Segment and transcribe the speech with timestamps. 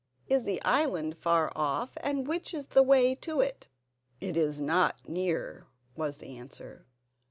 [0.25, 3.67] "Is the island far off, and which is the way to it?"
[4.19, 6.87] "It is not near," was the answer.